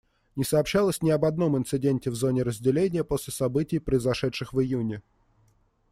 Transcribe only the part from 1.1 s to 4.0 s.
об одном инциденте в зоне разделения после событий,